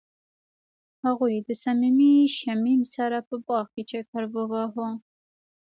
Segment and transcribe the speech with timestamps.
[1.05, 4.87] هغوی د صمیمي شمیم سره په باغ کې چکر وواهه.